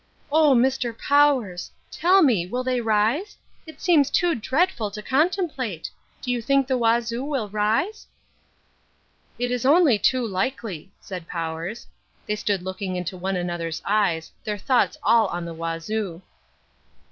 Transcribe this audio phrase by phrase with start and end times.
[0.31, 0.97] "Oh, Mr.
[0.97, 1.69] Powers!
[1.91, 3.37] Tell me, will they rise?
[3.67, 5.91] It seems too dreadful to contemplate.
[6.23, 8.07] Do you think the Wazoo will rise?"
[9.37, 11.85] "It is only too likely," said Powers.
[12.25, 16.23] They stood looking into one another's eyes, their thoughts all on the Wazoo.